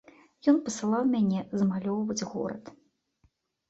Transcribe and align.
Ён 0.51 0.57
пасылаў 0.69 1.03
мяне 1.13 1.45
замалёўваць 1.61 2.27
горад. 2.35 2.77